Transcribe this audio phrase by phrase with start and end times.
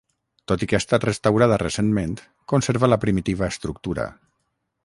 [0.51, 2.17] Tot i que ha estat restaurada recentment,
[2.55, 4.09] conserva la primitiva estructura.